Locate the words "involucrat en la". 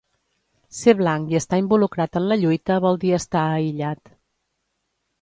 1.65-2.39